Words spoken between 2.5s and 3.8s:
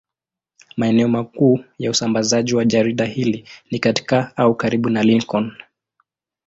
wa jarida hili ni